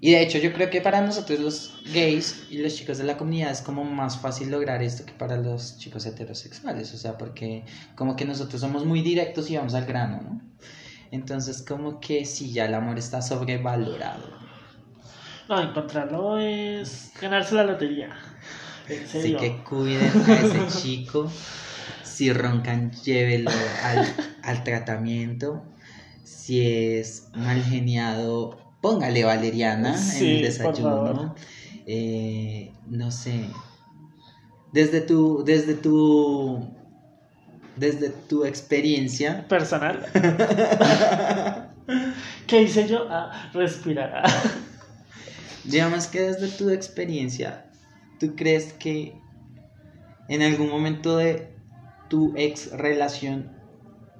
[0.00, 3.16] Y de hecho yo creo que para nosotros los gays y los chicos de la
[3.16, 7.64] comunidad es como más fácil lograr esto que para los chicos heterosexuales, o sea, porque
[7.94, 10.40] como que nosotros somos muy directos y vamos al grano, ¿no?
[11.10, 14.28] Entonces como que sí, ya el amor está sobrevalorado.
[15.48, 18.16] No, encontrarlo es ganarse la lotería.
[18.88, 21.30] En Así que cuiden a ese chico.
[22.02, 23.50] Si roncan, llévelo
[23.82, 25.62] al, al tratamiento.
[26.24, 31.34] Si es mal geniado, póngale valeriana Sí, en el desayuno.
[31.86, 33.46] Eh, no sé.
[34.74, 36.68] Desde tu, desde tu,
[37.76, 40.04] desde tu experiencia, Personal.
[42.46, 43.06] ¿Qué hice yo?
[43.08, 44.22] Ah, respirar.
[45.64, 47.64] digamos que desde tu experiencia,
[48.20, 49.18] ¿tú crees que
[50.28, 51.56] en algún momento de
[52.10, 53.50] tu ex relación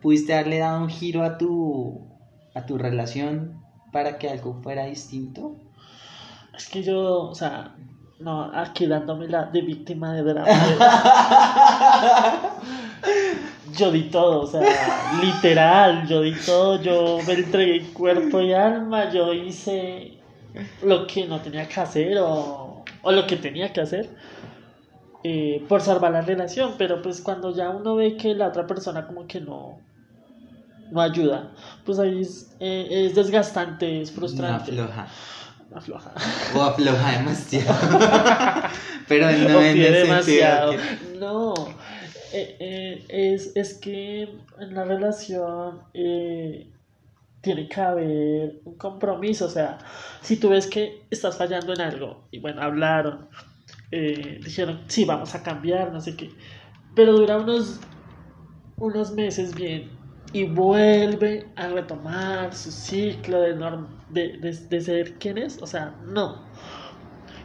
[0.00, 2.09] pudiste darle dado un giro a tu,
[2.55, 3.63] a tu relación
[3.94, 5.54] para que algo fuera distinto?
[6.52, 7.76] Es que yo, o sea,
[8.18, 10.48] no, aquí dándome la de víctima de drama.
[13.76, 14.62] Yo di todo, o sea,
[15.20, 20.18] literal, yo di todo, yo me entregué cuerpo y alma, yo hice
[20.83, 24.09] lo que no tenía que hacer o, o lo que tenía que hacer
[25.24, 29.07] eh, por salvar la relación, pero pues cuando ya uno ve que la otra persona
[29.09, 29.78] como que no,
[30.90, 31.53] no ayuda,
[31.85, 34.70] pues ahí es, eh, es desgastante, es No frustrante.
[34.73, 35.07] afloja.
[35.75, 36.12] Afloja.
[36.55, 37.75] O afloja demasiado.
[39.09, 40.70] Pero no en el sentido demasiado.
[40.73, 41.55] que- No,
[42.33, 44.23] eh, eh, es, es que
[44.61, 45.81] en la relación
[47.40, 49.47] tiene que haber un compromiso.
[49.47, 49.79] O sea,
[50.20, 53.29] si tú ves que estás fallando en algo, y bueno, hablaron,
[53.90, 56.31] dijeron, sí, vamos a cambiar, no sé qué,
[56.94, 57.81] pero dura unos,
[58.79, 59.90] unos meses bien
[60.32, 65.62] y vuelve a retomar su ciclo de, norm- de, de, de ser quien es.
[65.62, 66.50] O sea, no.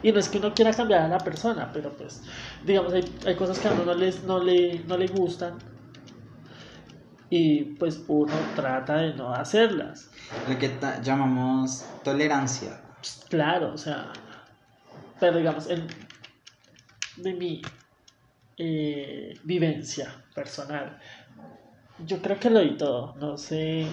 [0.02, 2.22] Y no es que uno quiera cambiar a la persona, pero pues,
[2.64, 5.58] digamos, hay, hay cosas que a uno no, les, no, le, no le gustan
[7.30, 10.10] y pues uno trata de no hacerlas.
[10.48, 12.80] Lo que llamamos tolerancia.
[13.00, 14.12] Pues, claro, o sea,
[15.18, 15.86] pero digamos, en,
[17.16, 17.62] de mi
[18.56, 20.98] eh, vivencia personal,
[22.06, 23.86] yo creo que lo di todo, no sé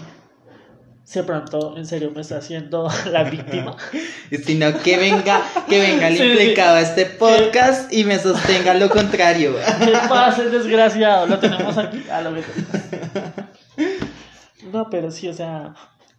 [1.04, 3.76] si pronto en serio me está haciendo la víctima.
[4.44, 6.30] Sino que venga, que venga el Sí, sí.
[6.30, 9.56] implicado a este podcast y me sostenga lo contrario.
[9.80, 11.28] ¿Qué pasa, desgraciado?
[11.28, 12.04] Lo tenemos aquí.
[12.12, 12.54] A lo mejor.
[14.74, 15.74] No, pero sí, o sea,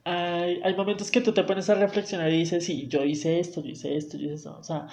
[0.05, 3.63] hay, hay momentos que tú te pones a reflexionar y dices, sí, yo hice esto,
[3.63, 4.57] yo hice esto, yo hice eso.
[4.59, 4.87] O sea,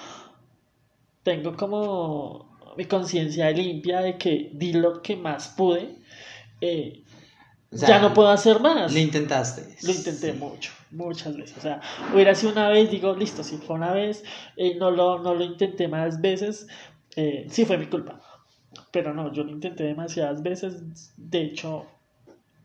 [1.23, 5.95] tengo como mi conciencia limpia de que di lo que más pude.
[6.65, 7.03] Eh,
[7.71, 8.93] O sea, ya no puedo hacer más.
[8.93, 9.75] Lo intentaste.
[9.83, 11.57] Lo intenté mucho, muchas veces.
[11.57, 11.81] O sea,
[12.13, 14.23] hubiera sido una vez, digo, listo, si fue una vez,
[14.57, 16.67] eh, no, lo, no lo intenté más veces,
[17.15, 18.21] eh, sí fue mi culpa.
[18.91, 21.13] Pero no, yo lo intenté demasiadas veces.
[21.17, 21.85] De hecho,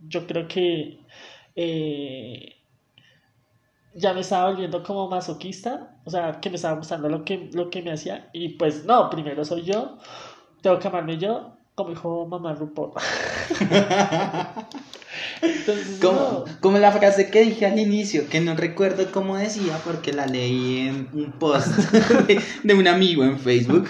[0.09, 1.01] yo creo que
[1.57, 2.57] eh,
[3.95, 5.97] ya me estaba volviendo como masoquista.
[6.05, 8.29] O sea, que me estaba gustando lo que, lo que me hacía.
[8.33, 9.99] Y pues no, primero soy yo,
[10.63, 12.93] tengo que amarme yo, como dijo mamá RuPaul.
[15.43, 16.45] Entonces, Como, no.
[16.61, 20.79] como la frase que dije al inicio, que no recuerdo cómo decía porque la leí
[20.89, 21.69] en un post
[22.29, 23.89] de, de un amigo en Facebook,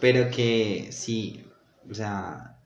[0.00, 1.44] pero que sí,
[1.90, 2.56] o sea,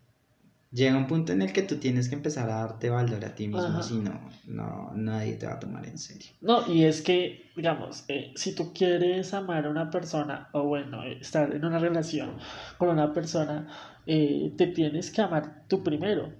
[0.70, 3.48] llega un punto en el que tú tienes que empezar a darte valor a ti
[3.48, 3.82] mismo, Ajá.
[3.82, 6.28] si no, no, nadie te va a tomar en serio.
[6.40, 11.02] No, y es que, digamos, eh, si tú quieres amar a una persona, o bueno,
[11.04, 12.36] estar en una relación
[12.78, 13.66] con una persona,
[14.06, 16.32] eh, te tienes que amar tú primero.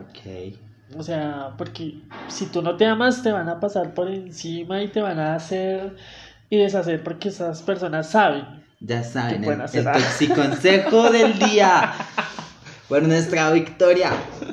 [0.00, 0.54] Ok.
[0.96, 4.88] O sea, porque si tú no te amas, te van a pasar por encima y
[4.88, 5.96] te van a hacer
[6.48, 8.44] y deshacer porque esas personas saben.
[8.80, 11.92] Ya saben, el, el toxiconsejo del día.
[12.88, 14.10] Por nuestra victoria.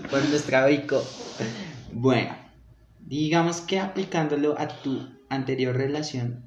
[0.10, 1.04] Por nuestra vico.
[1.92, 2.36] Bueno,
[3.00, 6.44] digamos que aplicándolo a tu anterior relación.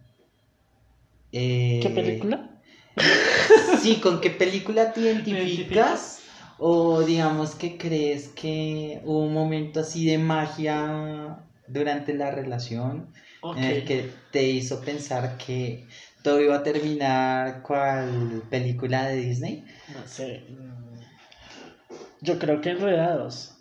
[1.33, 2.51] eh, ¿Qué película?
[3.83, 6.21] Sí, ¿con qué película te identificas?
[6.59, 13.13] O digamos que crees que hubo un momento así de magia durante la relación
[13.57, 15.87] en el que te hizo pensar que
[16.23, 19.65] todo iba a terminar cual película de Disney.
[19.95, 20.45] No sé.
[20.49, 20.99] mm,
[22.23, 23.53] Yo creo que enredados.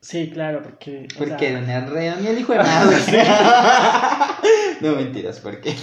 [0.00, 1.08] Sí, claro, porque.
[1.18, 2.96] Porque sea, era un enredo ni el hijo de madre.
[4.80, 5.74] no mentiras, ¿por qué?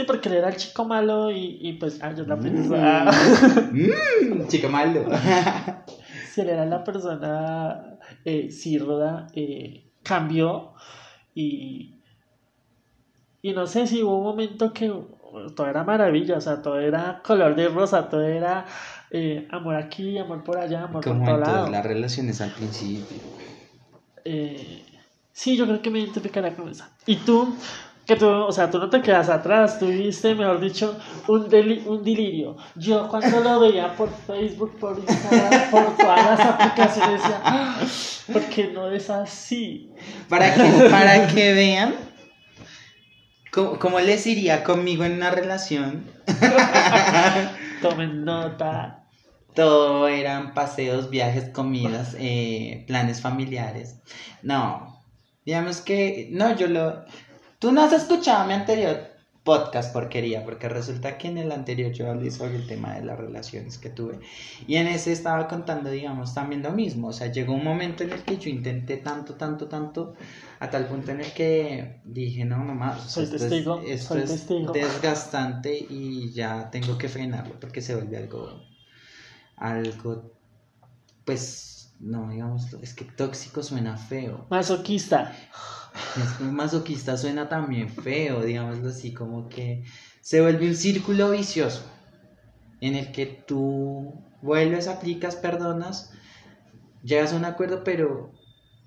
[0.00, 2.40] Sí, porque él era el chico malo y, y pues, ah, yo la Mm.
[2.40, 3.10] princesa.
[3.72, 5.04] Mmm, chico malo.
[6.32, 8.48] Si él era la persona, eh,
[9.34, 10.72] eh, cambió
[11.34, 11.96] y,
[13.42, 14.92] y no sé si hubo un momento que
[15.56, 18.64] todo era maravilla, o sea, todo era color de rosa, todo era
[19.10, 21.56] eh, amor aquí, amor por allá, amor Como por todo en lado.
[21.58, 23.18] todas las relaciones al principio.
[24.24, 24.84] Eh,
[25.32, 26.90] Sí, yo creo que me identificaría con esa.
[27.06, 27.54] ¿Y tú?
[28.10, 32.02] Que tú, o sea, tú no te quedas atrás, tuviste, mejor dicho, un, deli un
[32.02, 32.56] delirio.
[32.74, 37.80] Yo cuando lo veía por Facebook, por Instagram, por todas las aplicaciones, decía, "Ah,
[38.32, 39.92] ¿por qué no es así?
[40.28, 41.94] Para que, para que vean
[43.52, 46.04] cómo, cómo les iría conmigo en una relación.
[47.80, 49.04] Tomen nota.
[49.54, 54.00] Todo eran paseos, viajes, comidas, eh, planes familiares.
[54.42, 55.00] No,
[55.44, 57.04] digamos que, no, yo lo...
[57.60, 59.10] Tú no has escuchado mi anterior
[59.44, 63.18] podcast porquería, porque resulta que en el anterior yo hablé sobre el tema de las
[63.18, 64.18] relaciones que tuve.
[64.66, 67.08] Y en ese estaba contando, digamos, también lo mismo.
[67.08, 70.14] O sea, llegó un momento en el que yo intenté tanto, tanto, tanto,
[70.58, 74.22] a tal punto en el que dije, no, sea, Soy esto testigo, es, esto soy
[74.22, 74.72] es testigo.
[74.72, 78.58] desgastante y ya tengo que frenarlo porque se vuelve algo,
[79.56, 80.32] algo,
[81.26, 84.46] pues, no, digamos, es que tóxico suena feo.
[84.48, 85.36] Masoquista.
[86.16, 89.84] Es que masoquista suena también feo, digámoslo así, como que
[90.20, 91.82] se vuelve un círculo vicioso
[92.80, 96.12] en el que tú vuelves, aplicas, perdonas,
[97.02, 98.32] llegas a un acuerdo, pero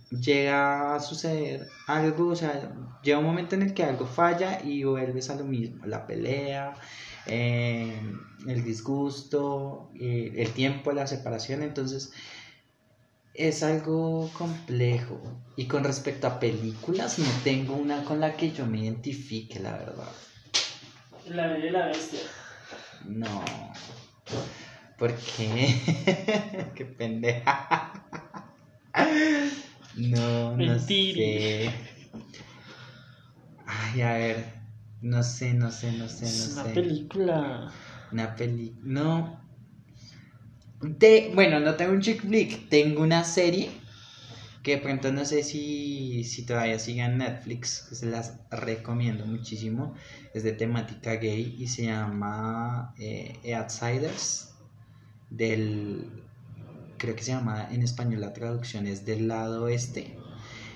[0.09, 4.83] llega a suceder algo, o sea, llega un momento en el que algo falla y
[4.83, 6.75] vuelves a lo mismo, la pelea,
[7.25, 7.99] eh,
[8.47, 12.13] el disgusto, eh, el tiempo, la separación, entonces
[13.33, 15.19] es algo complejo.
[15.55, 19.73] Y con respecto a películas, no tengo una con la que yo me identifique, la
[19.73, 20.09] verdad.
[21.29, 22.19] La bella y la bestia.
[23.05, 23.43] No.
[24.97, 26.71] ¿Por qué?
[26.75, 27.91] qué pendeja.
[29.95, 31.71] No, no sé.
[33.65, 34.45] Ay, a ver.
[35.01, 36.69] No sé, no sé, no sé, Es no una sé.
[36.73, 37.71] película.
[38.11, 38.73] Una peli...
[38.83, 39.42] No.
[40.83, 41.31] De...
[41.33, 42.67] Bueno, no tengo un chick flick.
[42.69, 43.69] Tengo una serie
[44.63, 47.87] que de pronto no sé si, si todavía sigue en Netflix.
[47.87, 49.95] Que se las recomiendo muchísimo.
[50.33, 54.53] Es de temática gay y se llama eh, Outsiders.
[55.29, 56.09] Del...
[56.97, 60.17] Creo que se llama en español la traducción es del lado oeste.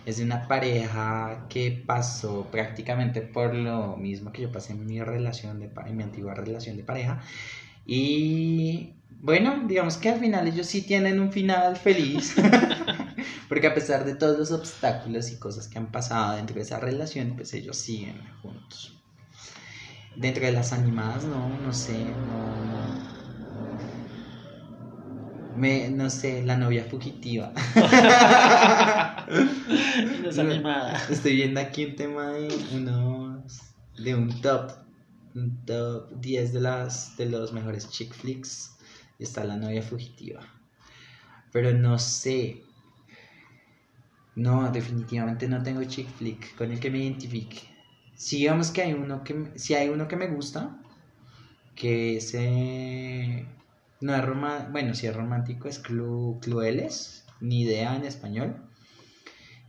[0.05, 5.01] Es de una pareja que pasó prácticamente por lo mismo que yo pasé en mi
[5.01, 7.21] relación de en mi antigua relación de pareja.
[7.85, 12.35] Y bueno, digamos que al final ellos sí tienen un final feliz.
[13.49, 16.79] Porque a pesar de todos los obstáculos y cosas que han pasado dentro de esa
[16.79, 18.93] relación, pues ellos siguen juntos.
[20.15, 22.97] Dentro de las animadas, no, no sé, no.
[25.53, 27.53] Me, no sé, la novia fugitiva.
[30.21, 30.97] No es animada.
[31.09, 33.61] Estoy viendo aquí un tema de unos
[33.97, 34.71] de un top
[35.35, 38.76] un top 10 de las de los mejores chick flicks
[39.19, 40.41] está la novia fugitiva.
[41.51, 42.63] Pero no sé.
[44.35, 47.61] No, definitivamente no tengo chick flick con el que me identifique.
[48.15, 50.79] Si digamos que hay uno que si hay uno que me gusta
[51.75, 53.45] que se
[54.01, 58.67] no es romántico, bueno, si es romántico es Clu Clueles, ni idea en español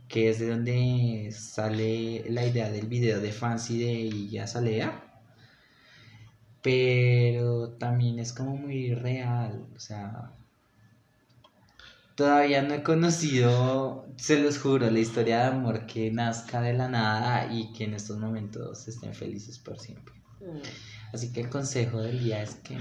[0.09, 5.08] que es de donde sale la idea del video de Fancy de Illa Salea.
[6.61, 10.33] Pero también es como muy real, o sea,
[12.15, 16.89] todavía no he conocido, se los juro, la historia de amor que nazca de la
[16.89, 20.13] nada y que en estos momentos estén felices por siempre.
[21.13, 22.77] Así que el consejo del día es que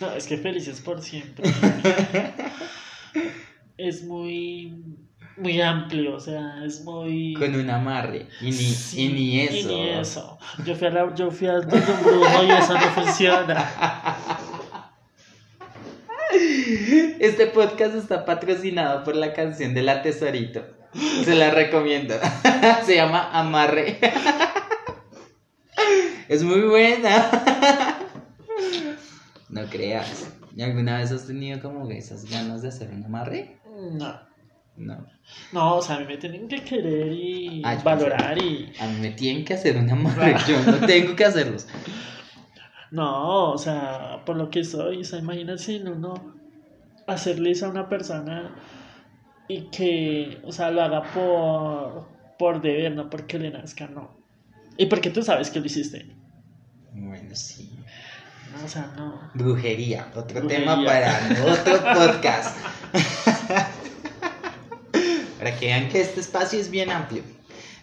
[0.00, 1.46] No, es que felices por siempre.
[3.76, 4.82] es muy,
[5.40, 7.34] muy amplio, o sea, es muy...
[7.34, 9.56] con un amarre y ni, Sí, y ni eso.
[9.56, 10.38] y ni eso.
[10.64, 13.70] Yo fui, a la- yo fui al donde brujo y eso no funciona.
[17.20, 20.64] Este podcast está patrocinado por la canción de La Tesorito.
[21.24, 22.14] Se la recomiendo.
[22.84, 23.98] Se llama Amarre.
[26.28, 27.30] Es muy buena.
[29.48, 30.28] No creas.
[30.54, 33.58] ¿Y alguna vez has tenido como esas ganas de hacer un amarre?
[33.92, 34.27] No.
[34.78, 35.06] No.
[35.52, 38.72] No, o sea, a mí me tienen que querer y Ah, valorar y...
[38.80, 40.36] A mí me tienen que hacer un amarre.
[40.48, 41.66] Yo no tengo que hacerlos.
[42.90, 46.34] No, o sea, por lo que soy, o sea, imagínate en uno
[47.06, 48.54] hacerles a una persona
[49.48, 52.06] y que, o sea, lo haga por,
[52.38, 54.16] por deber, no porque le nazca, no.
[54.76, 56.06] Y porque tú sabes que lo hiciste.
[56.92, 57.70] Bueno, sí.
[58.56, 59.20] No, o sea, no.
[59.34, 60.08] Brujería.
[60.14, 60.58] Otro Brujería.
[60.60, 62.56] tema para otro podcast.
[65.38, 67.22] para que vean que este espacio es bien amplio.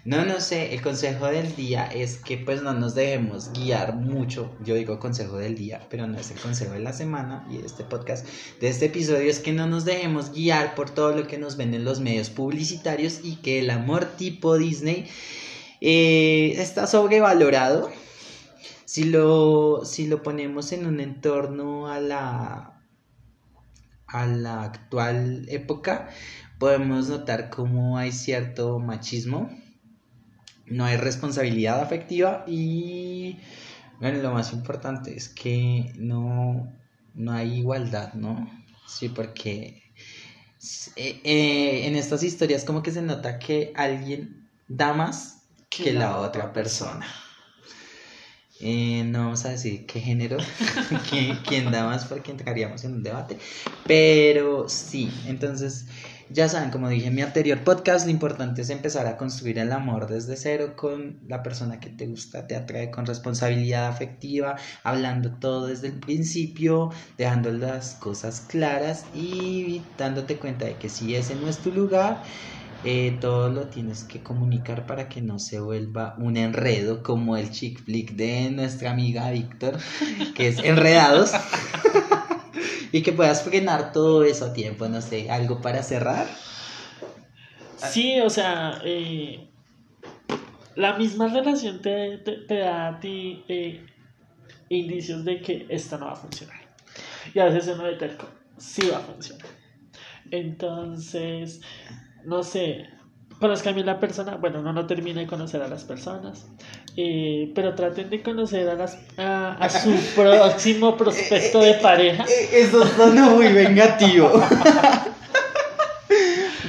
[0.06, 4.56] No, no sé, el consejo del día es que pues no nos dejemos guiar mucho.
[4.64, 7.84] Yo digo consejo del día, pero no es el consejo de la semana y este
[7.84, 8.28] podcast,
[8.62, 11.74] de este episodio es que no nos dejemos guiar por todo lo que nos ven
[11.74, 15.10] en los medios publicitarios y que el amor tipo Disney
[15.82, 17.90] eh, está sobrevalorado.
[18.86, 22.80] Si lo, si lo ponemos en un entorno a la,
[24.06, 26.10] a la actual época,
[26.60, 29.50] podemos notar cómo hay cierto machismo
[30.68, 33.38] no hay responsabilidad afectiva y
[34.00, 36.72] bueno, lo más importante es que no,
[37.14, 38.50] no hay igualdad, ¿no?
[38.88, 39.84] Sí, porque
[40.96, 46.18] eh, eh, en estas historias como que se nota que alguien da más que, la,
[46.20, 47.06] otra persona.
[48.62, 50.38] Eh, no vamos a decir qué género,
[51.48, 53.38] quién da más porque entraríamos en un debate,
[53.86, 55.86] pero sí, entonces
[56.30, 59.72] ya saben, como dije en mi anterior podcast, lo importante es empezar a construir el
[59.72, 65.32] amor desde cero con la persona que te gusta, te atrae con responsabilidad afectiva, hablando
[65.32, 71.36] todo desde el principio, dejando las cosas claras y dándote cuenta de que si ese
[71.36, 72.24] no es tu lugar,
[72.84, 77.50] eh, todo lo tienes que comunicar para que no se vuelva un enredo como el
[77.52, 79.78] chick flick de nuestra amiga Víctor,
[80.36, 81.32] que es Enredados.
[82.96, 86.28] Y que puedas frenar todo eso a tiempo, no sé, algo para cerrar.
[87.76, 89.50] Sí, o sea, eh,
[90.78, 93.86] la misma relación te, da a ti eh,
[94.70, 96.56] indicios de que esto no va a funcionar.
[97.34, 99.48] Y a veces uno terco, sí va a funcionar.
[100.32, 101.60] Entonces,
[102.24, 102.88] no sé,
[103.42, 106.48] conozca a mí la persona, bueno, uno no termina de conocer a las personas,
[106.98, 112.24] eh, pero traten de conocer a, las, a, su próximo prospecto de pareja.
[112.24, 114.32] Eh, eh, eso suena muy vengativo.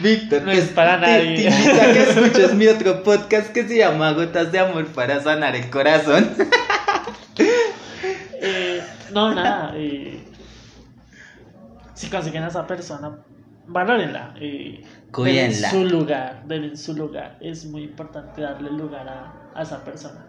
[0.02, 1.36] Víctor, no es para nadie.
[1.36, 5.22] Te, invito a que escuches mi otro podcast que se llama Gotas de Amor para
[5.22, 6.28] sanar el corazón.
[9.12, 9.74] no, nada.
[11.94, 13.16] si consiguen a esa persona,
[13.68, 14.34] valórenla.
[15.12, 15.70] Cuídenla.
[15.70, 17.38] su lugar, en su lugar.
[17.40, 20.26] Es muy importante darle lugar a, esa persona.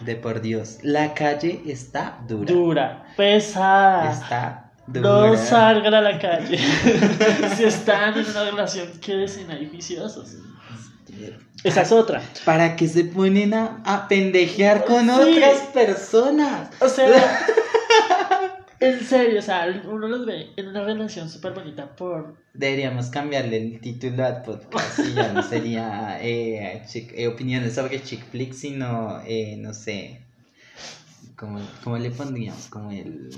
[0.00, 2.52] De por Dios, la calle está dura.
[2.52, 4.12] Dura, pesada.
[4.12, 5.08] Está dura.
[5.08, 6.58] No salgan a la calle.
[7.56, 10.36] si están en una relación, quédense ahí viciosos.
[11.62, 12.22] Esa es otra.
[12.44, 16.70] ¿Para que se ponen a, pendejear con otras personas?
[16.80, 17.06] O sea,
[18.80, 22.36] en serio, o sea, uno los ve en una relación súper bonita por...
[22.54, 28.24] Deberíamos cambiarle el título al podcast y ya no sería eh, eh, opiniones sobre chick
[28.30, 30.22] flick, sino, eh, no sé,
[31.36, 32.68] ¿cómo, ¿cómo, le pondríamos?
[32.68, 33.30] Como el...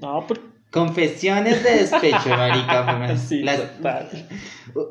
[0.00, 0.38] No, por...
[0.70, 3.16] Confesiones de despecho, marica.
[3.16, 3.44] sí,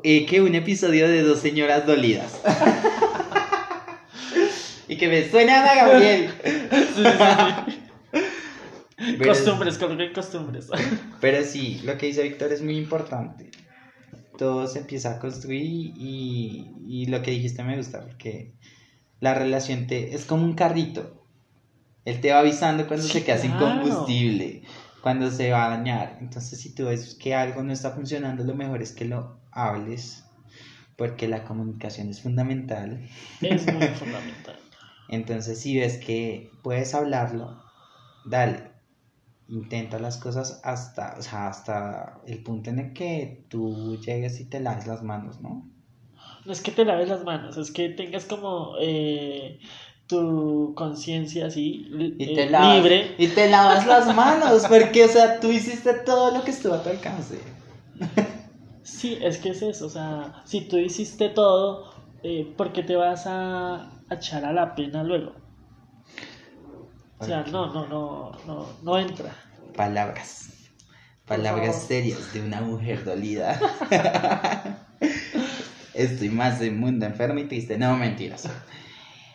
[0.04, 2.38] eh, que un episodio de dos señoras dolidas.
[4.88, 6.30] y que me suena a Gabriel.
[6.42, 7.80] sí, sí.
[9.18, 10.68] Costumbres, hay costumbres.
[11.20, 13.50] Pero sí, lo que dice Víctor es muy importante.
[14.36, 18.54] Todo se empieza a construir y, y lo que dijiste me gusta porque
[19.20, 21.20] la relación te, es como un carrito.
[22.04, 24.62] Él te va avisando cuando se queda sin combustible,
[25.02, 26.16] cuando se va a dañar.
[26.20, 30.24] Entonces, si tú ves que algo no está funcionando, lo mejor es que lo hables,
[30.96, 33.06] porque la comunicación es fundamental.
[33.42, 34.58] Es muy fundamental.
[35.08, 37.62] Entonces, si ves que puedes hablarlo,
[38.24, 38.69] dale
[39.50, 44.44] intenta las cosas hasta, o sea, hasta el punto en el que tú llegues y
[44.44, 45.68] te laves las manos, ¿no?
[46.44, 49.58] No es que te laves las manos, es que tengas como eh,
[50.06, 51.86] tu conciencia así
[52.18, 53.14] eh, libre.
[53.18, 56.82] Y te lavas las manos, porque, o sea, tú hiciste todo lo que estuvo a
[56.82, 57.40] tu alcance.
[58.82, 61.92] sí, es que es eso, o sea, si tú hiciste todo,
[62.22, 65.32] eh, ¿por qué te vas a echar a la pena luego?
[67.20, 69.36] O sea, no, no, no, no, no entra.
[69.76, 70.48] Palabras.
[71.26, 73.60] Palabras serias de una mujer dolida.
[75.94, 77.76] Estoy más de mundo enfermo y triste.
[77.76, 78.48] No, mentiras.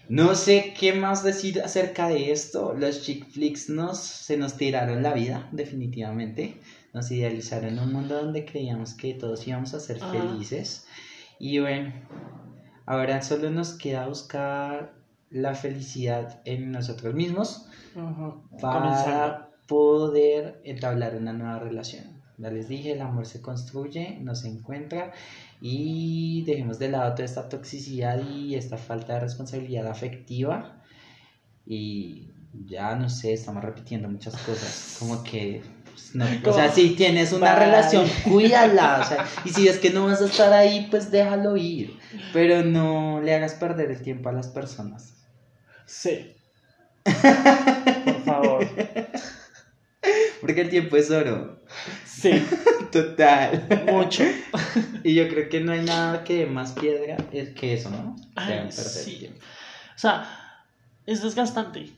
[0.09, 2.73] No sé qué más decir acerca de esto.
[2.73, 6.59] Los chick flicks nos, se nos tiraron la vida, definitivamente.
[6.91, 10.87] Nos idealizaron un mundo donde creíamos que todos íbamos a ser felices.
[11.39, 11.93] Y bueno,
[12.87, 14.94] ahora solo nos queda buscar
[15.29, 17.67] la felicidad en nosotros mismos
[18.61, 22.15] para poder entablar una nueva relación.
[22.37, 25.13] Ya les dije, el amor se construye, no se encuentra
[25.61, 30.81] y dejemos de lado toda esta toxicidad y esta falta de responsabilidad afectiva
[31.65, 32.29] y
[32.65, 35.61] ya no sé, estamos repitiendo muchas cosas, como que
[36.13, 37.65] No, o sea, si tienes una bye.
[37.65, 39.01] relación, cuídala.
[39.01, 41.97] O sea, y si es que no vas a estar ahí, pues déjalo ir.
[42.33, 45.13] Pero no le hagas perder el tiempo a las personas.
[45.85, 46.35] Sí.
[47.03, 48.67] Por favor.
[50.41, 51.59] Porque el tiempo es oro.
[52.05, 52.31] Sí,
[52.91, 53.67] Total.
[53.91, 54.23] mucho.
[55.03, 58.15] Y yo creo que no hay nada que más piedra que eso, ¿no?
[58.35, 59.17] Ay, sí.
[59.17, 59.39] tiempo.
[59.95, 60.27] O sea,
[61.05, 61.89] es desgastante.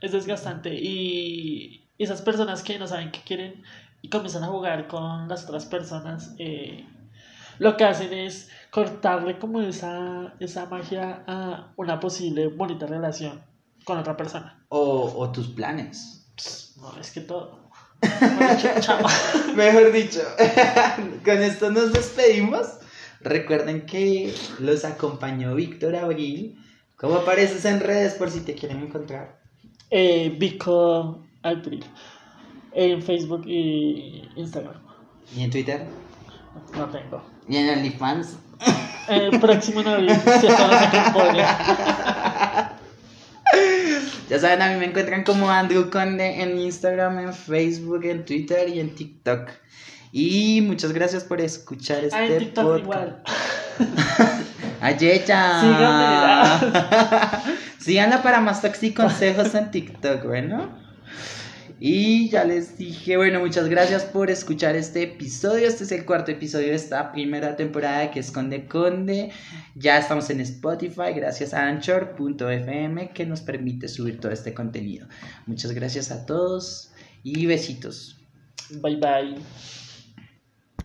[0.00, 0.74] Es desgastante.
[0.74, 3.62] Y esas personas que no saben qué quieren
[4.02, 6.86] y comienzan a jugar con las otras personas, eh,
[7.58, 13.42] lo que hacen es cortarle como esa, esa magia a una posible bonita relación
[13.84, 14.64] con otra persona.
[14.68, 16.30] O, o tus planes.
[16.36, 17.68] Pss, no, es que todo.
[18.00, 19.00] Ch- chao.
[19.56, 20.20] Mejor dicho,
[21.24, 22.66] con esto nos despedimos.
[23.20, 26.64] Recuerden que los acompañó Víctor Abril.
[26.96, 29.40] ¿Cómo apareces en redes por si te quieren encontrar?
[29.90, 31.84] Eh, Vico April.
[32.72, 34.74] En Facebook y Instagram.
[35.36, 35.86] ¿Y en Twitter?
[36.76, 37.22] No tengo.
[37.48, 38.36] ¿Y en OnlyFans?
[39.08, 40.46] Eh, próximo noviembre, si.
[44.28, 48.68] Ya saben, a mí me encuentran como Andrew Conde en Instagram, en Facebook, en Twitter
[48.68, 49.48] y en TikTok.
[50.12, 52.82] Y muchas gracias por escuchar este Ah, en TikTok podcast.
[52.84, 53.22] igual.
[54.82, 55.60] Ayecha.
[55.60, 57.42] Síganmela.
[57.78, 60.68] Síganla para más taxi consejos en TikTok, bueno.
[61.80, 65.68] Y ya les dije, bueno, muchas gracias por escuchar este episodio.
[65.68, 69.30] Este es el cuarto episodio de esta primera temporada que es Conde Conde.
[69.76, 75.06] Ya estamos en Spotify, gracias a Anchor.fm que nos permite subir todo este contenido.
[75.46, 76.90] Muchas gracias a todos
[77.22, 78.18] y besitos.
[78.82, 79.36] Bye bye.